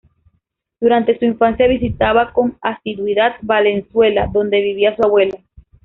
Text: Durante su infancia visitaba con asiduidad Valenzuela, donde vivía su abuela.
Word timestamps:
Durante 0.79 1.19
su 1.19 1.25
infancia 1.25 1.67
visitaba 1.67 2.33
con 2.33 2.57
asiduidad 2.63 3.35
Valenzuela, 3.43 4.27
donde 4.33 4.59
vivía 4.59 4.95
su 4.95 5.03
abuela. 5.03 5.37